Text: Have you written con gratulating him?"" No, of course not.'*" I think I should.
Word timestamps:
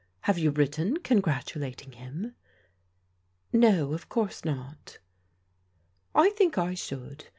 Have 0.21 0.39
you 0.39 0.49
written 0.49 0.97
con 0.97 1.19
gratulating 1.21 1.91
him?"" 1.91 2.33
No, 3.69 3.93
of 3.93 4.09
course 4.09 4.43
not.'*" 4.43 4.97
I 6.25 6.31
think 6.31 6.57
I 6.57 6.73
should. 6.73 7.27